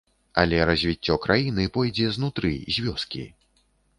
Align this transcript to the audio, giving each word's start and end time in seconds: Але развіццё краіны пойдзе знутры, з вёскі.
Але 0.43 0.61
развіццё 0.69 1.17
краіны 1.25 1.67
пойдзе 1.77 2.07
знутры, 2.17 2.53
з 2.77 2.87
вёскі. 2.87 3.23